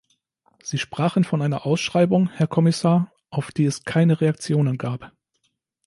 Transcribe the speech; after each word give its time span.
Sie 0.63 0.79
sprachen 0.79 1.23
von 1.23 1.43
einer 1.43 1.63
Ausschreibung, 1.67 2.27
Herr 2.29 2.47
Kommissar, 2.47 3.13
auf 3.29 3.51
die 3.51 3.65
es 3.65 3.83
keine 3.83 4.19
Reaktionen 4.19 4.79
gab. 4.79 5.11